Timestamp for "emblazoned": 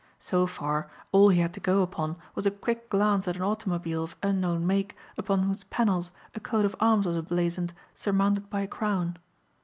7.17-7.71